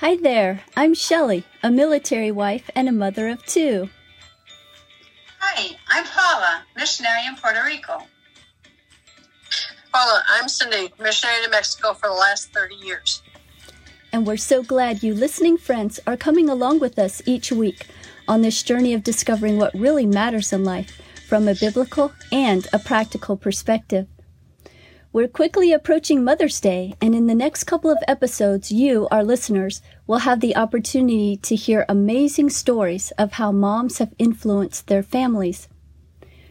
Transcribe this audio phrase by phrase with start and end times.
[0.00, 3.88] Hi there, I'm Shelley, a military wife and a mother of two.
[5.38, 8.02] Hi, I'm Paula, missionary in Puerto Rico.
[9.90, 13.22] Paula, I'm Cindy, missionary to Mexico for the last 30 years.
[14.12, 17.86] And we're so glad you listening friends are coming along with us each week
[18.28, 22.78] on this journey of discovering what really matters in life from a biblical and a
[22.78, 24.06] practical perspective.
[25.16, 29.80] We're quickly approaching Mother's Day, and in the next couple of episodes, you, our listeners,
[30.06, 35.68] will have the opportunity to hear amazing stories of how moms have influenced their families.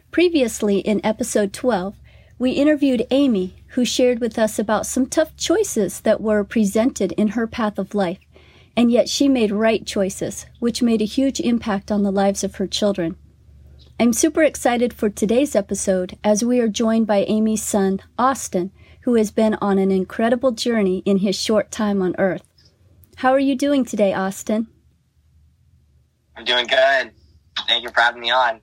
[0.10, 1.94] Previously, in episode 12,
[2.40, 7.28] we interviewed Amy, who shared with us about some tough choices that were presented in
[7.38, 8.18] her path of life,
[8.76, 12.56] and yet she made right choices, which made a huge impact on the lives of
[12.56, 13.16] her children.
[13.98, 18.74] I'm super excited for today's episode as we are joined by Amy's son, Austin,
[19.04, 22.44] who has been on an incredible journey in his short time on Earth.
[23.16, 24.68] How are you doing today, Austin?
[26.36, 27.12] I'm doing good.
[27.70, 28.60] Thank you for having me on.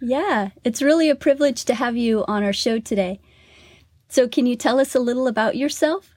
[0.00, 3.20] Yeah, it's really a privilege to have you on our show today.
[4.08, 6.10] So, can you tell us a little about yourself?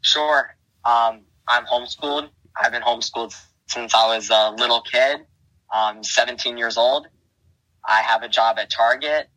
[0.00, 0.56] Sure.
[0.86, 2.30] Um, I'm homeschooled.
[2.58, 5.26] I've been homeschooled since I was a little kid.
[5.72, 7.06] I'm 17 years old.
[7.86, 9.28] I have a job at Target,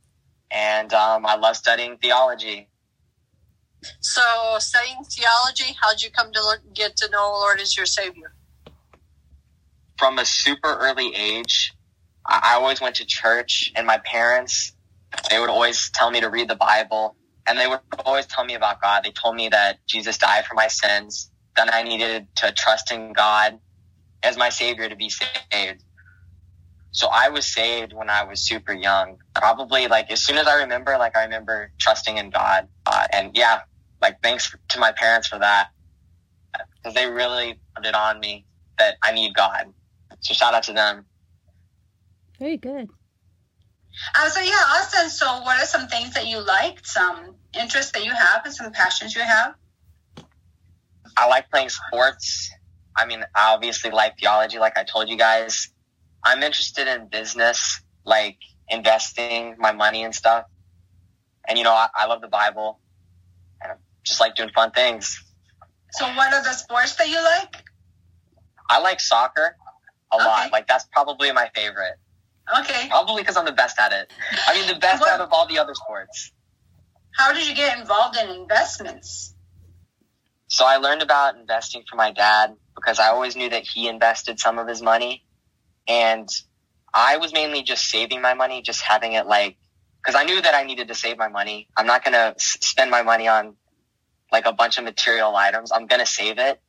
[0.51, 2.69] and um, I love studying theology.
[4.01, 4.21] So,
[4.59, 6.41] studying theology, how'd you come to
[6.73, 8.33] get to know Lord as your Savior?
[9.97, 11.73] From a super early age,
[12.27, 14.73] I always went to church, and my parents,
[15.29, 17.15] they would always tell me to read the Bible,
[17.47, 19.03] and they would always tell me about God.
[19.03, 23.13] They told me that Jesus died for my sins, that I needed to trust in
[23.13, 23.59] God
[24.23, 25.83] as my Savior to be saved.
[26.95, 29.17] So I was saved when I was super young.
[29.35, 32.69] Probably like as soon as I remember, like I remember trusting in God.
[32.85, 33.59] Uh, and yeah,
[34.01, 35.71] like thanks to my parents for that
[36.77, 38.45] because they really put it on me
[38.79, 39.73] that I need God.
[40.21, 41.03] So shout out to them.
[42.39, 42.87] Very good.
[44.17, 45.09] Uh, so yeah, Austin.
[45.09, 46.85] So what are some things that you like?
[46.85, 49.53] Some interests that you have, and some passions you have?
[51.17, 52.51] I like playing sports.
[52.95, 55.73] I mean, I obviously like theology, like I told you guys.
[56.25, 58.37] I'm interested in business, like
[58.67, 60.45] investing my money and stuff.
[61.47, 62.79] And you know, I, I love the Bible,
[63.61, 65.23] and I just like doing fun things.
[65.91, 67.63] So, what are the sports that you like?
[68.67, 69.55] I like soccer
[70.11, 70.25] a okay.
[70.25, 70.51] lot.
[70.51, 71.97] Like that's probably my favorite.
[72.59, 72.87] Okay.
[72.89, 74.11] Probably because I'm the best at it.
[74.47, 76.31] I mean, the best what, out of all the other sports.
[77.11, 79.33] How did you get involved in investments?
[80.47, 84.39] So I learned about investing from my dad because I always knew that he invested
[84.39, 85.23] some of his money
[85.87, 86.29] and
[86.93, 89.57] I was mainly just saving my money, just having it like,
[90.05, 91.67] cause I knew that I needed to save my money.
[91.75, 93.55] I'm not going to spend my money on
[94.31, 95.71] like a bunch of material items.
[95.71, 96.61] I'm going to save it,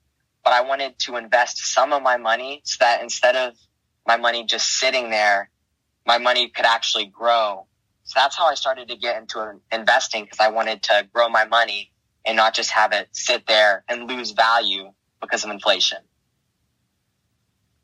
[0.44, 3.54] but I wanted to invest some of my money so that instead of
[4.06, 5.50] my money just sitting there,
[6.06, 7.66] my money could actually grow.
[8.04, 11.44] So that's how I started to get into investing because I wanted to grow my
[11.44, 11.90] money
[12.24, 15.98] and not just have it sit there and lose value because of inflation.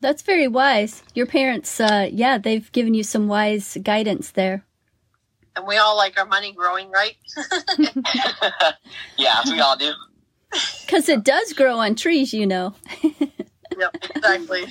[0.03, 1.05] That's very wise.
[1.15, 4.65] Your parents, uh, yeah, they've given you some wise guidance there.
[5.55, 7.15] And we all like our money growing, right?
[9.17, 9.93] yeah, we all do.
[10.81, 12.75] Because it does grow on trees, you know.
[13.79, 14.65] yep, exactly.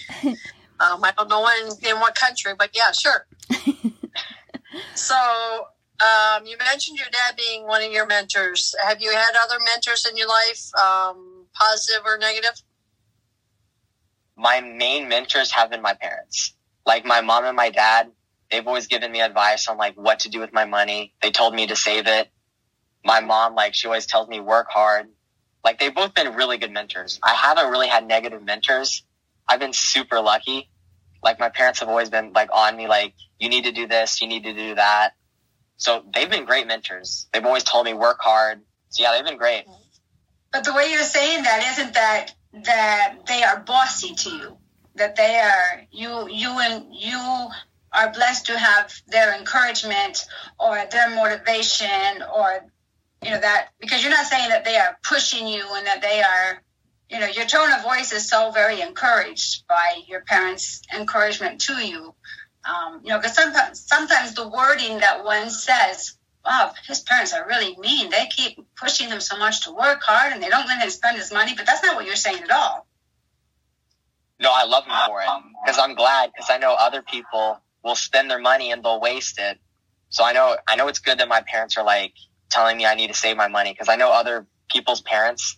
[0.81, 3.25] Um, I don't know in, in what country, but yeah, sure.
[4.95, 8.75] so, um, you mentioned your dad being one of your mentors.
[8.83, 12.61] Have you had other mentors in your life, um, positive or negative?
[14.41, 16.55] My main mentors have been my parents.
[16.83, 18.11] Like my mom and my dad,
[18.49, 21.13] they've always given me advice on like what to do with my money.
[21.21, 22.27] They told me to save it.
[23.05, 25.09] My mom, like she always tells me work hard.
[25.63, 27.19] Like they've both been really good mentors.
[27.21, 29.03] I haven't really had negative mentors.
[29.47, 30.71] I've been super lucky.
[31.23, 34.23] Like my parents have always been like on me, like you need to do this,
[34.23, 35.11] you need to do that.
[35.77, 37.27] So they've been great mentors.
[37.31, 38.61] They've always told me work hard.
[38.89, 39.65] So yeah, they've been great.
[40.51, 44.57] But the way you're saying that isn't that that they are bossy to you,
[44.95, 47.49] that they are you you and you
[47.93, 50.25] are blessed to have their encouragement
[50.59, 52.65] or their motivation or
[53.23, 56.21] you know that because you're not saying that they are pushing you and that they
[56.21, 56.61] are
[57.09, 61.73] you know your tone of voice is so very encouraged by your parents encouragement to
[61.73, 62.13] you.
[62.69, 67.45] Um, you know because sometimes sometimes the wording that one says wow, his parents are
[67.47, 68.09] really mean.
[68.09, 71.17] They keep pushing him so much to work hard and they don't let him spend
[71.17, 71.53] his money.
[71.55, 72.87] But that's not what you're saying at all.
[74.39, 75.27] No, I love him for it
[75.63, 79.39] because I'm glad because I know other people will spend their money and they'll waste
[79.39, 79.59] it.
[80.09, 82.13] So I know I know it's good that my parents are like
[82.49, 85.57] telling me I need to save my money because I know other people's parents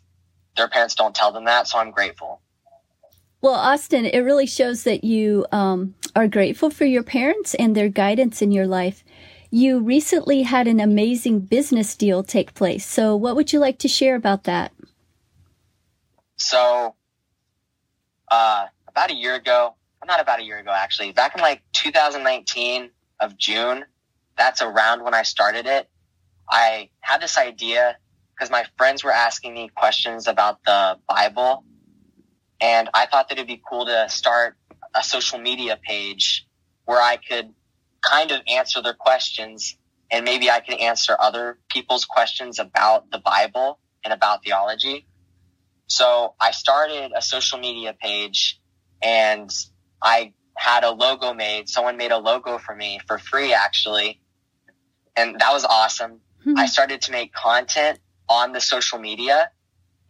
[0.56, 1.68] their parents don't tell them that.
[1.68, 2.41] So I'm grateful.
[3.41, 7.89] Well, Austin, it really shows that you um, are grateful for your parents and their
[7.89, 9.03] guidance in your life.
[9.55, 12.88] You recently had an amazing business deal take place.
[12.88, 14.71] So, what would you like to share about that?
[16.38, 16.95] So,
[18.31, 19.75] uh, about a year ago,
[20.07, 22.89] not about a year ago, actually, back in like 2019
[23.19, 23.85] of June,
[24.35, 25.88] that's around when I started it.
[26.50, 27.97] I had this idea
[28.33, 31.63] because my friends were asking me questions about the Bible.
[32.59, 34.57] And I thought that it'd be cool to start
[34.95, 36.47] a social media page
[36.85, 37.53] where I could
[38.03, 39.77] kind of answer their questions
[40.11, 45.07] and maybe I can answer other people's questions about the Bible and about theology.
[45.88, 48.61] So I started a social media page
[49.01, 49.50] and
[50.01, 51.67] I had a logo made.
[51.67, 54.21] Someone made a logo for me for free, actually.
[55.15, 56.19] And that was awesome.
[56.44, 56.57] Hmm.
[56.57, 59.50] I started to make content on the social media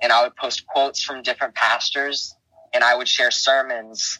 [0.02, 2.36] and I would post quotes from different pastors
[2.74, 4.20] and I would share sermons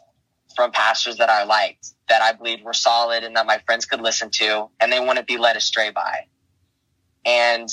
[0.56, 4.02] from pastors that I liked that I believed were solid and that my friends could
[4.02, 6.28] listen to and they wouldn't be led astray by.
[7.26, 7.70] And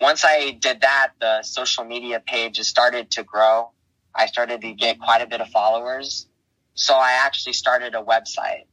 [0.00, 3.70] once I did that, the social media page started to grow.
[4.14, 6.26] I started to get quite a bit of followers.
[6.74, 8.66] So I actually started a website.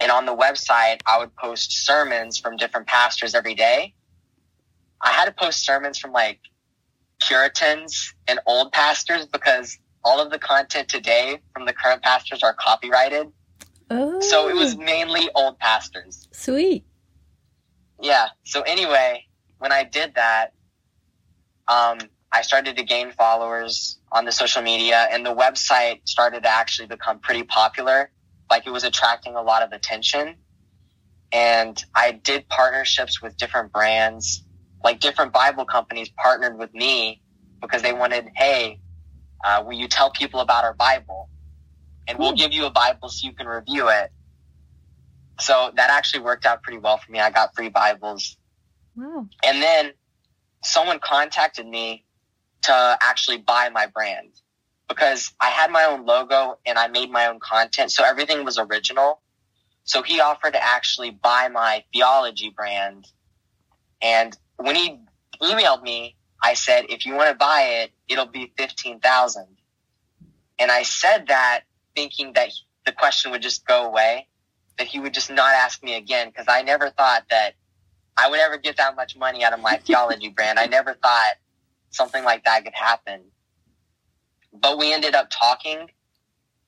[0.00, 3.94] And on the website, I would post sermons from different pastors every day.
[5.00, 6.40] I had to post sermons from like
[7.20, 12.54] Puritans and old pastors because all of the content today from the current pastors are
[12.54, 13.26] copyrighted.
[13.90, 14.20] Oh.
[14.20, 14.78] So it was oh.
[14.78, 16.28] mainly old pastors.
[16.30, 16.84] Sweet.
[18.00, 18.28] Yeah.
[18.44, 19.26] So anyway,
[19.58, 20.52] when I did that,
[21.66, 21.98] um,
[22.30, 26.86] I started to gain followers on the social media and the website started to actually
[26.86, 28.12] become pretty popular.
[28.48, 30.36] Like it was attracting a lot of attention.
[31.32, 34.44] And I did partnerships with different brands,
[34.84, 37.22] like different Bible companies partnered with me
[37.60, 38.78] because they wanted, hey,
[39.44, 41.28] uh, will you tell people about our Bible?
[42.08, 42.36] And we'll hmm.
[42.36, 44.10] give you a Bible so you can review it.
[45.40, 47.20] So that actually worked out pretty well for me.
[47.20, 48.36] I got free Bibles.
[48.96, 49.28] Wow.
[49.44, 49.92] And then
[50.62, 52.04] someone contacted me
[52.62, 54.30] to actually buy my brand
[54.88, 57.90] because I had my own logo and I made my own content.
[57.90, 59.20] So everything was original.
[59.84, 63.06] So he offered to actually buy my theology brand.
[64.00, 64.98] And when he
[65.40, 69.46] emailed me, I said, if you want to buy it, it'll be 15,000.
[70.58, 71.62] And I said that
[71.94, 72.50] thinking that
[72.84, 74.28] the question would just go away,
[74.78, 76.32] that he would just not ask me again.
[76.32, 77.54] Cause I never thought that
[78.16, 80.58] I would ever get that much money out of my theology brand.
[80.58, 81.34] I never thought
[81.90, 83.22] something like that could happen.
[84.52, 85.90] But we ended up talking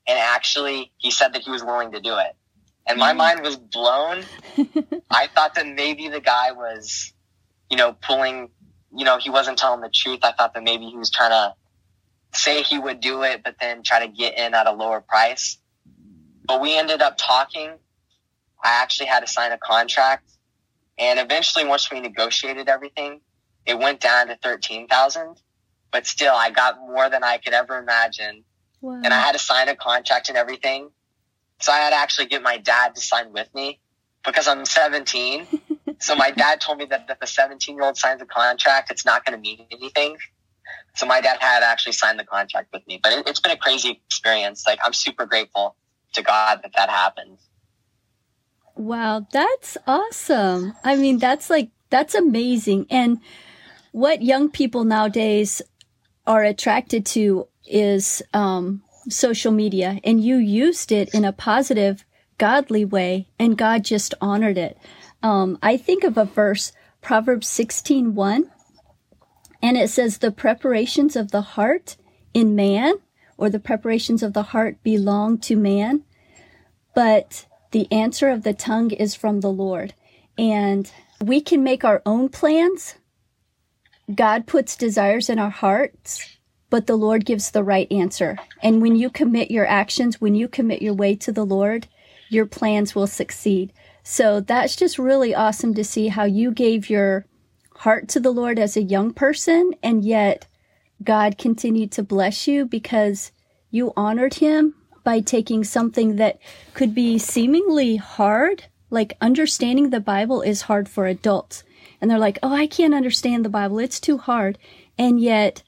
[0.08, 2.34] and actually he said that he was willing to do it.
[2.86, 3.18] And my mm.
[3.18, 4.24] mind was blown.
[5.10, 7.12] I thought that maybe the guy was,
[7.70, 8.48] you know, pulling,
[8.96, 10.20] you know, he wasn't telling the truth.
[10.22, 11.54] I thought that maybe he was trying to
[12.32, 15.58] say he would do it, but then try to get in at a lower price.
[16.46, 17.70] But we ended up talking.
[18.62, 20.30] I actually had to sign a contract.
[20.98, 23.20] And eventually, once we negotiated everything,
[23.64, 25.40] it went down to 13,000,
[25.92, 28.44] but still I got more than I could ever imagine.
[28.80, 29.00] Wow.
[29.04, 30.90] And I had to sign a contract and everything.
[31.60, 33.80] So I had to actually get my dad to sign with me
[34.24, 35.46] because I'm 17.
[36.00, 39.04] so my dad told me that if a 17 year old signs a contract, it's
[39.04, 40.16] not going to mean anything.
[40.94, 43.56] So my dad had actually signed the contract with me, but it, it's been a
[43.56, 44.64] crazy experience.
[44.66, 45.76] Like I'm super grateful
[46.14, 47.38] to God that that happened.
[48.74, 50.74] Wow, that's awesome.
[50.84, 52.86] I mean, that's like, that's amazing.
[52.90, 53.20] And
[53.92, 55.60] what young people nowadays
[56.26, 62.04] are attracted to is um, social media, and you used it in a positive,
[62.38, 64.78] godly way, and God just honored it.
[65.22, 68.50] Um, I think of a verse, Proverbs 16 1,
[69.62, 71.96] and it says, The preparations of the heart
[72.34, 72.94] in man,
[73.36, 76.04] or the preparations of the heart belong to man,
[76.94, 79.94] but the answer of the tongue is from the Lord.
[80.36, 82.94] And we can make our own plans,
[84.14, 86.38] God puts desires in our hearts,
[86.70, 88.38] but the Lord gives the right answer.
[88.62, 91.88] And when you commit your actions, when you commit your way to the Lord,
[92.30, 93.72] your plans will succeed.
[94.10, 97.26] So that's just really awesome to see how you gave your
[97.76, 100.46] heart to the Lord as a young person, and yet
[101.04, 103.32] God continued to bless you because
[103.70, 104.74] you honored Him
[105.04, 106.38] by taking something that
[106.72, 111.62] could be seemingly hard, like understanding the Bible is hard for adults
[112.00, 113.78] and they're like, oh, I can't understand the Bible.
[113.78, 114.56] It's too hard.
[114.96, 115.62] And yet,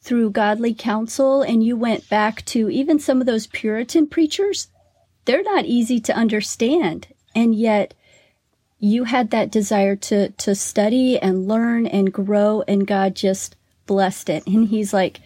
[0.00, 4.68] through godly counsel, and you went back to even some of those Puritan preachers,
[5.24, 7.08] they're not easy to understand.
[7.34, 7.94] And yet,
[8.78, 13.56] you had that desire to, to study and learn and grow, and God just
[13.86, 14.46] blessed it.
[14.46, 15.20] And he's like,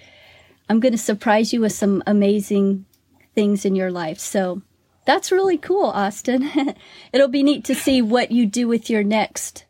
[0.68, 2.86] I'm going to surprise you with some amazing
[3.34, 4.18] things in your life.
[4.18, 4.62] So
[5.04, 6.50] that's really cool, Austin.
[7.12, 9.66] It'll be neat to see what you do with your next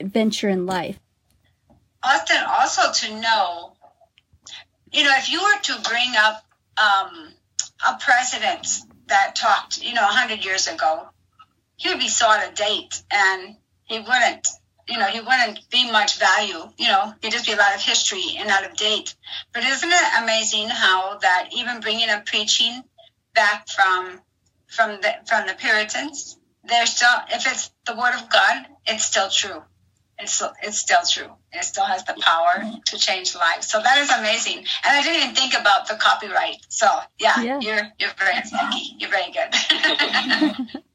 [0.00, 0.98] venture in life.
[2.02, 3.72] Austin, also to know,
[4.92, 6.44] you know, if you were to bring up
[6.78, 7.28] um,
[7.86, 8.66] a president
[9.08, 11.08] that talked, you know, 100 years ago,
[11.78, 14.46] he would be so out of date and he wouldn't,
[14.88, 17.80] you know, he wouldn't be much value, you know, he'd just be a lot of
[17.80, 19.14] history and out of date.
[19.54, 22.82] But isn't it amazing how that even bringing up preaching
[23.34, 24.20] back from
[24.66, 29.30] from the from the Puritans, there's still if it's the word of God, it's still
[29.30, 29.62] true.
[30.18, 31.30] It's it's still true.
[31.52, 33.68] It still has the power to change lives.
[33.68, 34.58] So that is amazing.
[34.58, 36.56] And I didn't even think about the copyright.
[36.68, 36.86] So
[37.20, 37.60] yeah, yeah.
[37.60, 38.96] you're you're very lucky.
[38.98, 40.82] You're very good.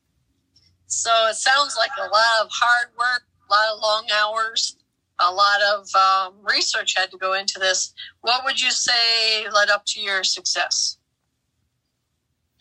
[0.93, 4.77] so it sounds like a lot of hard work, a lot of long hours,
[5.19, 7.93] a lot of um, research had to go into this.
[8.21, 10.97] What would you say led up to your success?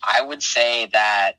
[0.03, 1.33] I would say that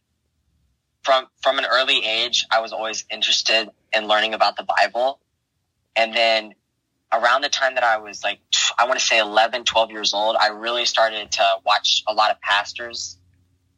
[1.04, 5.20] from from an early age, I was always interested in learning about the Bible.
[5.96, 6.54] And then
[7.12, 8.40] around the time that I was like,
[8.80, 12.32] I want to say 11, 12 years old, I really started to watch a lot
[12.32, 13.18] of pastors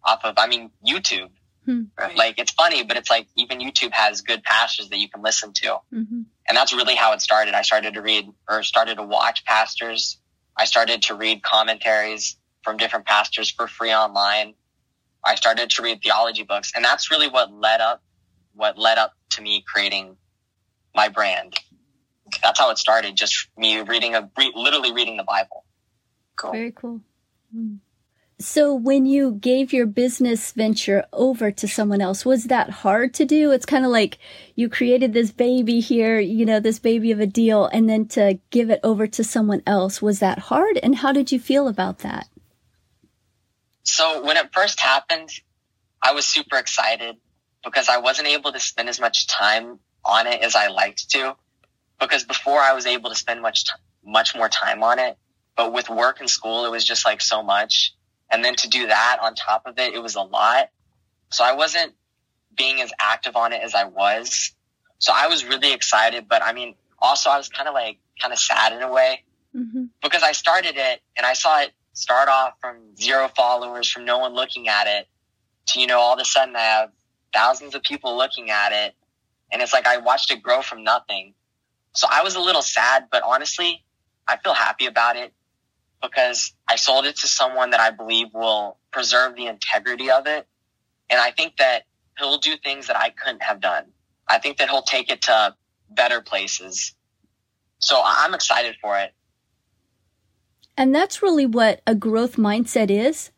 [0.03, 1.29] off of, I mean, YouTube.
[1.65, 1.83] Hmm.
[2.15, 5.51] Like, it's funny, but it's like even YouTube has good pastors that you can listen
[5.53, 5.67] to.
[5.93, 6.21] Mm-hmm.
[6.47, 7.53] And that's really how it started.
[7.53, 10.19] I started to read or started to watch pastors.
[10.55, 14.53] I started to read commentaries from different pastors for free online.
[15.23, 18.01] I started to read theology books, and that's really what led up
[18.53, 20.15] what led up to me creating
[20.95, 21.59] my brand.
[22.41, 23.15] That's how it started.
[23.15, 25.65] Just me reading a re, literally reading the Bible.
[26.37, 26.51] Cool.
[26.51, 27.01] Very cool.
[27.55, 27.79] Mm.
[28.37, 33.25] So when you gave your business venture over to someone else, was that hard to
[33.25, 33.51] do?
[33.51, 34.17] It's kind of like
[34.55, 38.39] you created this baby here, you know, this baby of a deal, and then to
[38.49, 40.01] give it over to someone else.
[40.01, 40.77] Was that hard?
[40.83, 42.27] And how did you feel about that?
[43.83, 45.29] So when it first happened,
[46.01, 47.15] I was super excited
[47.63, 51.37] because I wasn't able to spend as much time on it as I liked to.
[52.01, 53.63] Because before I was able to spend much,
[54.05, 55.17] much more time on it.
[55.55, 57.93] But with work and school, it was just like so much.
[58.31, 60.69] And then to do that on top of it, it was a lot.
[61.31, 61.93] So I wasn't
[62.57, 64.53] being as active on it as I was.
[64.99, 68.31] So I was really excited, but I mean, also I was kind of like, kind
[68.31, 69.23] of sad in a way
[69.55, 69.85] mm-hmm.
[70.01, 74.19] because I started it and I saw it start off from zero followers, from no
[74.19, 75.07] one looking at it
[75.67, 76.91] to, you know, all of a sudden I have
[77.33, 78.95] thousands of people looking at it.
[79.51, 81.33] And it's like I watched it grow from nothing.
[81.93, 83.83] So I was a little sad, but honestly,
[84.27, 85.33] I feel happy about it
[86.07, 90.47] because I sold it to someone that I believe will preserve the integrity of it.
[91.09, 91.83] And I think that
[92.17, 93.85] he'll do things that I couldn't have done.
[94.27, 95.55] I think that he'll take it to
[95.89, 96.95] better places.
[97.79, 99.13] So I'm excited for it.
[100.77, 103.31] And that's really what a growth mindset is.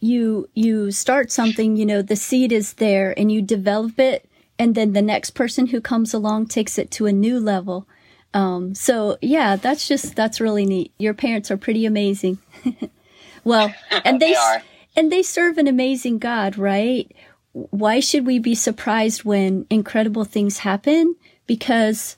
[0.00, 4.30] You, you start something, you know, the seed is there and you develop it.
[4.58, 7.86] And then the next person who comes along takes it to a new level.
[8.34, 10.92] Um, so yeah, that's just, that's really neat.
[10.98, 12.38] Your parents are pretty amazing.
[13.44, 14.58] well, and they, they
[14.96, 17.10] and they serve an amazing God, right?
[17.52, 21.16] Why should we be surprised when incredible things happen?
[21.46, 22.16] Because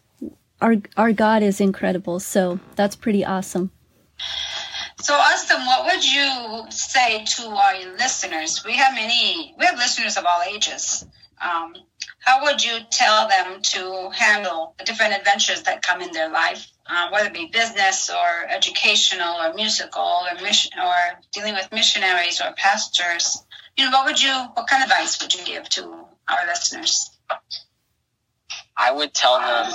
[0.60, 2.20] our, our God is incredible.
[2.20, 3.70] So that's pretty awesome.
[4.98, 8.64] So, Austin, what would you say to our listeners?
[8.64, 11.06] We have many, we have listeners of all ages.
[11.42, 11.74] Um,
[12.20, 16.70] how would you tell them to handle the different adventures that come in their life,
[16.86, 20.94] uh, whether it be business or educational or musical or mission or
[21.32, 23.44] dealing with missionaries or pastors?
[23.76, 25.82] You know, what would you, what kind of advice would you give to
[26.28, 27.10] our listeners?
[28.76, 29.72] I would tell them.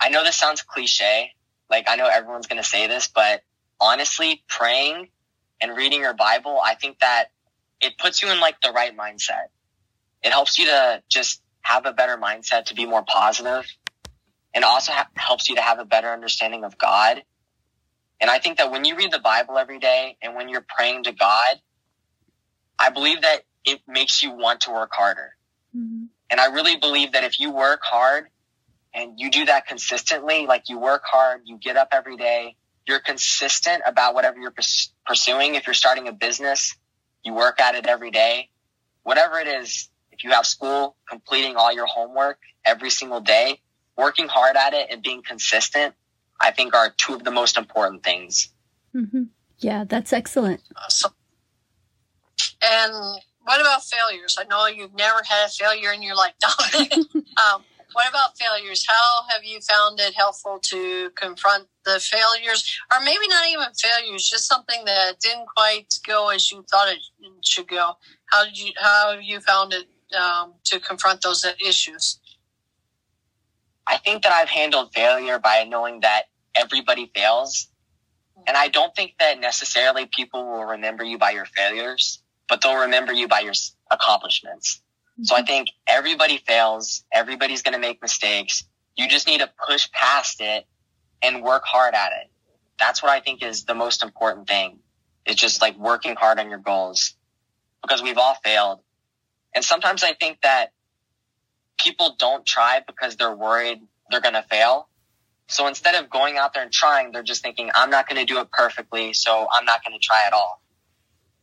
[0.00, 1.32] I know this sounds cliche.
[1.68, 3.42] Like I know everyone's going to say this, but
[3.80, 5.08] honestly, praying
[5.60, 7.26] and reading your Bible, I think that
[7.80, 9.48] it puts you in like the right mindset.
[10.22, 13.66] It helps you to just have a better mindset, to be more positive,
[14.54, 17.22] and also ha- helps you to have a better understanding of God.
[18.20, 21.04] And I think that when you read the Bible every day and when you're praying
[21.04, 21.60] to God,
[22.78, 25.36] I believe that it makes you want to work harder.
[25.76, 26.04] Mm-hmm.
[26.30, 28.28] And I really believe that if you work hard
[28.94, 33.00] and you do that consistently, like you work hard, you get up every day, you're
[33.00, 34.54] consistent about whatever you're
[35.06, 35.54] pursuing.
[35.54, 36.74] If you're starting a business,
[37.22, 38.48] you work at it every day.
[39.02, 39.89] Whatever it is,
[40.20, 43.58] if you have school, completing all your homework every single day,
[43.96, 45.94] working hard at it and being consistent,
[46.38, 48.50] I think are two of the most important things.
[48.94, 49.24] Mm-hmm.
[49.58, 50.60] Yeah, that's excellent.
[50.76, 51.12] Awesome.
[52.62, 52.92] And
[53.44, 54.36] what about failures?
[54.38, 56.34] I know you've never had a failure in your life,
[56.92, 58.86] um, what about failures?
[58.88, 64.28] How have you found it helpful to confront the failures, or maybe not even failures,
[64.28, 67.00] just something that didn't quite go as you thought it
[67.44, 67.94] should go?
[68.26, 72.18] How did you how have you found it um, to confront those issues?
[73.86, 76.24] I think that I've handled failure by knowing that
[76.54, 77.68] everybody fails.
[78.46, 82.80] And I don't think that necessarily people will remember you by your failures, but they'll
[82.80, 83.54] remember you by your
[83.90, 84.80] accomplishments.
[85.22, 87.04] So I think everybody fails.
[87.12, 88.64] Everybody's going to make mistakes.
[88.96, 90.66] You just need to push past it
[91.22, 92.30] and work hard at it.
[92.78, 94.78] That's what I think is the most important thing.
[95.26, 97.14] It's just like working hard on your goals
[97.82, 98.80] because we've all failed.
[99.54, 100.72] And sometimes I think that
[101.78, 103.80] people don't try because they're worried
[104.10, 104.88] they're going to fail.
[105.48, 108.32] So instead of going out there and trying, they're just thinking, I'm not going to
[108.32, 109.12] do it perfectly.
[109.14, 110.62] So I'm not going to try at all.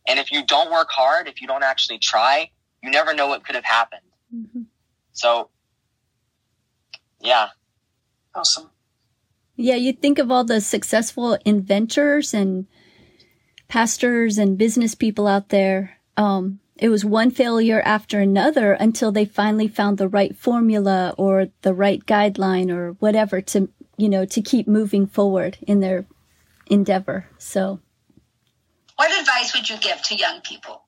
[0.07, 3.45] And if you don't work hard, if you don't actually try, you never know what
[3.45, 4.01] could have happened.
[4.33, 4.61] Mm-hmm.
[5.11, 5.49] So,
[7.19, 7.49] yeah.
[8.33, 8.69] Awesome.
[9.55, 12.67] Yeah, you think of all the successful inventors and
[13.67, 15.97] pastors and business people out there.
[16.15, 21.47] Um, it was one failure after another until they finally found the right formula or
[21.61, 26.05] the right guideline or whatever to, you know, to keep moving forward in their
[26.67, 27.27] endeavor.
[27.37, 27.79] So,
[28.95, 30.83] what advice would you give to young people?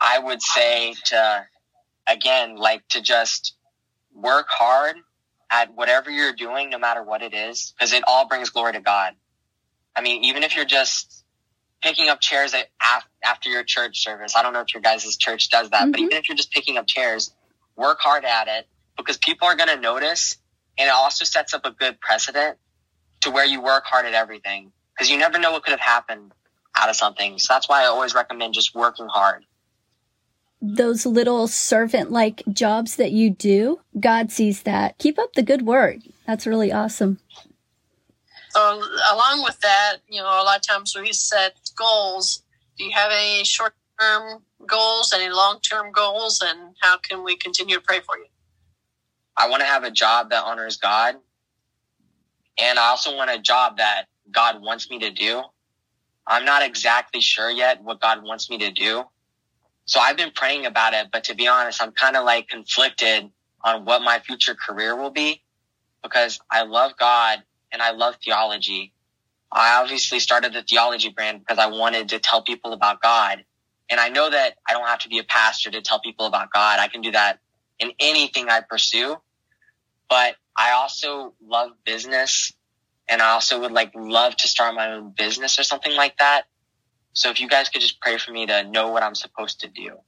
[0.00, 1.46] I would say to,
[2.08, 3.54] again, like to just
[4.12, 4.96] work hard
[5.50, 8.80] at whatever you're doing, no matter what it is, because it all brings glory to
[8.80, 9.14] God.
[9.94, 11.21] I mean, even if you're just
[11.82, 12.68] picking up chairs at,
[13.22, 15.90] after your church service, I don't know if your guys' church does that, mm-hmm.
[15.90, 17.34] but even if you're just picking up chairs,
[17.76, 20.36] work hard at it because people are going to notice
[20.78, 22.58] and it also sets up a good precedent
[23.20, 26.32] to where you work hard at everything because you never know what could have happened
[26.76, 27.38] out of something.
[27.38, 29.44] So that's why I always recommend just working hard
[30.62, 34.96] those little servant like jobs that you do, God sees that.
[34.98, 35.96] Keep up the good work.
[36.24, 37.18] That's really awesome.
[38.50, 38.60] So,
[39.12, 42.42] along with that, you know, a lot of times we set goals.
[42.76, 47.36] Do you have any short term goals, any long term goals, and how can we
[47.36, 48.26] continue to pray for you?
[49.36, 51.16] I want to have a job that honors God.
[52.60, 55.42] And I also want a job that God wants me to do.
[56.26, 59.04] I'm not exactly sure yet what God wants me to do
[59.84, 63.30] so I've been praying about it, but to be honest, I'm kind of like conflicted
[63.62, 65.42] on what my future career will be
[66.02, 68.92] because I love God and I love theology.
[69.52, 73.44] I obviously started the theology brand because I wanted to tell people about God.
[73.90, 76.50] And I know that I don't have to be a pastor to tell people about
[76.52, 76.80] God.
[76.80, 77.40] I can do that
[77.78, 79.16] in anything I pursue.
[80.08, 82.52] But I also love business
[83.08, 86.44] and I also would like love to start my own business or something like that.
[87.12, 89.68] So if you guys could just pray for me to know what I'm supposed to
[89.68, 89.98] do.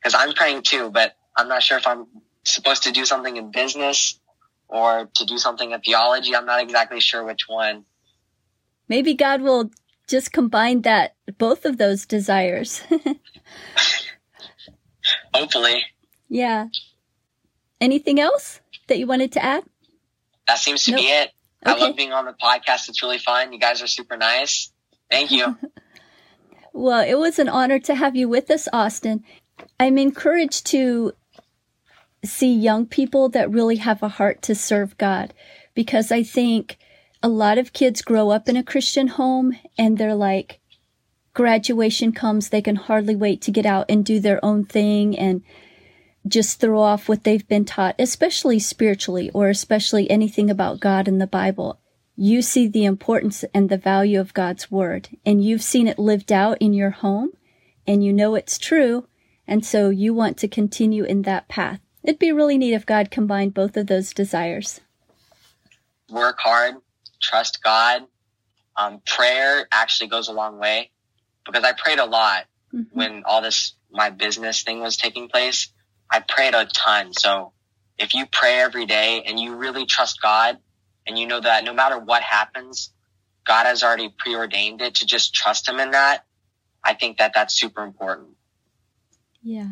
[0.00, 2.06] Because I'm praying too, but I'm not sure if I'm
[2.44, 4.18] supposed to do something in business
[4.68, 6.34] or to do something in theology.
[6.34, 7.84] I'm not exactly sure which one.
[8.88, 9.70] Maybe God will
[10.08, 12.82] just combine that, both of those desires.
[15.34, 15.84] Hopefully.
[16.28, 16.68] Yeah.
[17.80, 19.64] Anything else that you wanted to add?
[20.46, 21.00] That seems to nope.
[21.00, 21.30] be it.
[21.66, 21.80] Okay.
[21.80, 22.88] I love being on the podcast.
[22.88, 23.52] It's really fun.
[23.52, 24.72] You guys are super nice.
[25.10, 25.56] Thank you.
[26.78, 29.24] Well, it was an honor to have you with us, Austin.
[29.80, 31.12] I'm encouraged to
[32.24, 35.34] see young people that really have a heart to serve God
[35.74, 36.78] because I think
[37.22, 40.60] a lot of kids grow up in a Christian home and they're like,
[41.34, 45.42] graduation comes, they can hardly wait to get out and do their own thing and
[46.26, 51.18] just throw off what they've been taught, especially spiritually or especially anything about God in
[51.18, 51.80] the Bible
[52.20, 56.32] you see the importance and the value of God's word and you've seen it lived
[56.32, 57.30] out in your home
[57.86, 59.06] and you know it's true.
[59.46, 61.80] And so you want to continue in that path.
[62.02, 64.80] It'd be really neat if God combined both of those desires.
[66.10, 66.74] Work hard,
[67.20, 68.02] trust God.
[68.76, 70.90] Um, prayer actually goes a long way
[71.44, 72.96] because I prayed a lot mm-hmm.
[72.96, 75.72] when all this, my business thing was taking place.
[76.10, 77.12] I prayed a ton.
[77.12, 77.52] So
[77.98, 80.58] if you pray every day and you really trust God,
[81.08, 82.90] and you know that no matter what happens,
[83.46, 86.24] God has already preordained it to just trust Him in that.
[86.84, 88.28] I think that that's super important.
[89.42, 89.70] Yeah.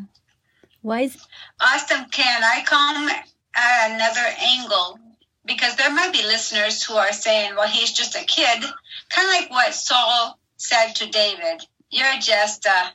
[0.83, 1.27] Wise.
[1.61, 3.09] Austin, can I come
[3.55, 4.99] at another angle?
[5.47, 8.65] Because there might be listeners who are saying, well, he's just a kid.
[9.09, 11.65] Kind of like what Saul said to David.
[11.91, 12.93] You're just a,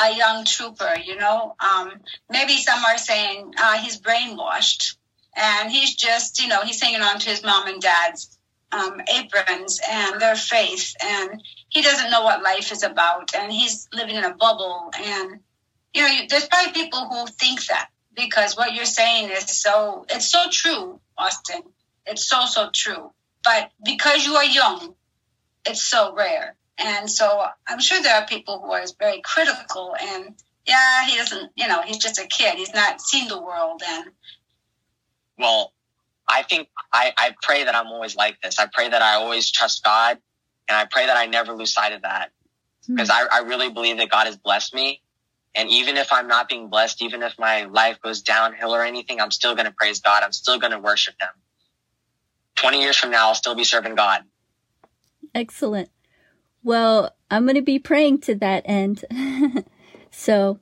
[0.00, 1.56] a young trooper, you know?
[1.60, 1.92] Um,
[2.30, 4.96] maybe some are saying uh, he's brainwashed
[5.36, 8.38] and he's just you know he's hanging on to his mom and dad's
[8.72, 13.88] um, aprons and their faith and he doesn't know what life is about and he's
[13.94, 15.40] living in a bubble and
[15.94, 20.30] you know there's probably people who think that because what you're saying is so it's
[20.30, 21.62] so true, Austin.
[22.08, 23.12] It's so so true.
[23.44, 24.94] But because you are young,
[25.66, 26.54] it's so rare.
[26.78, 30.34] And so I'm sure there are people who are very critical and
[30.66, 32.56] yeah, he doesn't, you know, he's just a kid.
[32.56, 34.10] He's not seen the world and
[35.38, 35.72] well,
[36.28, 38.58] I think I, I pray that I'm always like this.
[38.58, 40.18] I pray that I always trust God
[40.68, 42.32] and I pray that I never lose sight of that
[42.86, 43.28] because mm-hmm.
[43.32, 45.00] I, I really believe that God has blessed me.
[45.54, 49.20] And even if I'm not being blessed, even if my life goes downhill or anything,
[49.20, 50.22] I'm still going to praise God.
[50.22, 51.28] I'm still going to worship Him.
[52.58, 54.22] 20 years from now, I'll still be serving God.
[55.34, 55.90] Excellent.
[56.62, 59.04] Well, I'm going to be praying to that end.
[60.10, 60.58] so,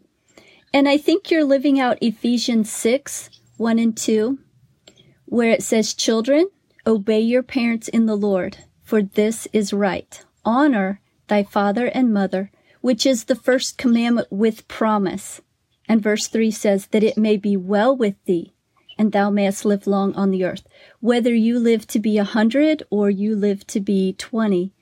[0.75, 4.39] and I think you're living out Ephesians 6 1 and 2
[5.27, 6.49] where it says, Children,
[6.87, 10.25] obey your parents in the Lord, for this is right.
[10.45, 15.41] Honor thy father and mother, which is the first commandment with promise.
[15.89, 18.55] And verse 3 says, That it may be well with thee,
[18.99, 20.67] and thou mayest live long on the earth.
[21.01, 24.73] Whether you live to be a hundred or you live to be 20,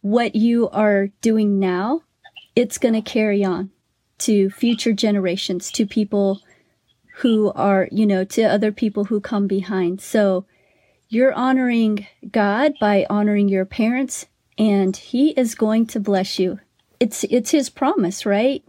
[0.00, 2.02] what you are doing now,
[2.56, 3.70] it's going to carry on
[4.18, 6.40] to future generations, to people
[7.16, 10.00] who are, you know, to other people who come behind.
[10.00, 10.46] So
[11.08, 14.26] you're honoring God by honoring your parents
[14.58, 16.58] and he is going to bless you.
[17.00, 18.64] It's it's his promise, right?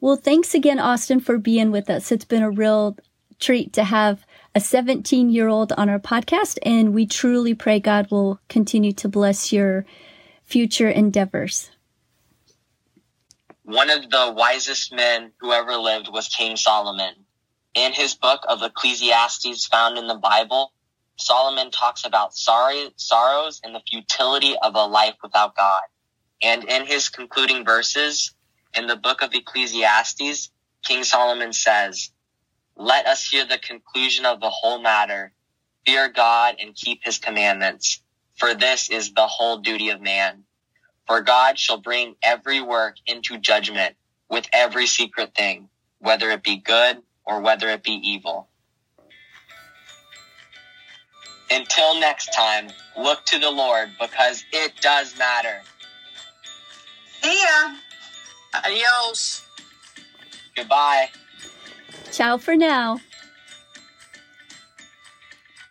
[0.00, 2.12] Well, thanks again Austin for being with us.
[2.12, 2.96] It's been a real
[3.42, 4.24] treat to have
[4.54, 9.08] a 17 year old on our podcast, and we truly pray God will continue to
[9.08, 9.84] bless your
[10.44, 11.70] future endeavors.
[13.64, 17.14] One of the wisest men who ever lived was King Solomon.
[17.74, 20.72] In his book of Ecclesiastes found in the Bible,
[21.16, 25.82] Solomon talks about sorry, sorrows and the futility of a life without God.
[26.42, 28.34] And in his concluding verses
[28.74, 30.50] in the book of Ecclesiastes,
[30.84, 32.10] King Solomon says,
[32.82, 35.32] let us hear the conclusion of the whole matter.
[35.86, 38.02] Fear God and keep his commandments,
[38.36, 40.42] for this is the whole duty of man.
[41.06, 43.94] For God shall bring every work into judgment
[44.28, 45.68] with every secret thing,
[46.00, 48.48] whether it be good or whether it be evil.
[51.50, 52.68] Until next time,
[52.98, 55.60] look to the Lord because it does matter.
[57.22, 57.76] See ya.
[58.64, 59.42] Adios.
[60.56, 61.10] Goodbye.
[62.10, 63.00] Ciao for now.